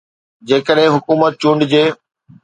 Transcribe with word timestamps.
جيڪڏهن 0.47 0.89
حڪومت 0.95 1.33
چونڊجي. 1.41 1.83